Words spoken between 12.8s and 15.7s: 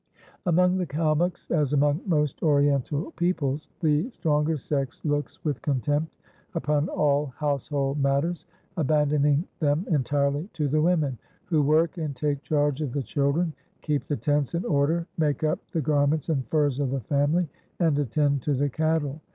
of the children, keep the tents in order, make up